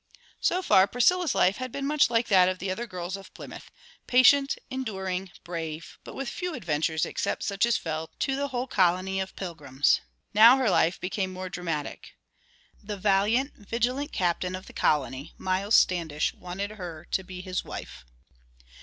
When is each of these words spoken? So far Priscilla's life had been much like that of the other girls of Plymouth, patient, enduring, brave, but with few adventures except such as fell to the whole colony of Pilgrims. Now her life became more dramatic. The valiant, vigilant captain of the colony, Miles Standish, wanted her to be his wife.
So 0.39 0.63
far 0.63 0.87
Priscilla's 0.87 1.35
life 1.35 1.57
had 1.57 1.71
been 1.71 1.85
much 1.85 2.09
like 2.09 2.27
that 2.29 2.49
of 2.49 2.57
the 2.57 2.71
other 2.71 2.87
girls 2.87 3.15
of 3.15 3.31
Plymouth, 3.35 3.69
patient, 4.07 4.57
enduring, 4.71 5.29
brave, 5.43 5.99
but 6.03 6.15
with 6.15 6.27
few 6.27 6.55
adventures 6.55 7.05
except 7.05 7.43
such 7.43 7.67
as 7.67 7.77
fell 7.77 8.09
to 8.17 8.35
the 8.35 8.47
whole 8.47 8.65
colony 8.65 9.19
of 9.19 9.35
Pilgrims. 9.35 10.01
Now 10.33 10.57
her 10.57 10.71
life 10.71 10.99
became 10.99 11.31
more 11.31 11.49
dramatic. 11.49 12.15
The 12.81 12.97
valiant, 12.97 13.53
vigilant 13.55 14.11
captain 14.11 14.55
of 14.55 14.65
the 14.65 14.73
colony, 14.73 15.35
Miles 15.37 15.75
Standish, 15.75 16.33
wanted 16.33 16.71
her 16.71 17.05
to 17.11 17.23
be 17.23 17.41
his 17.41 17.63
wife. 17.63 18.03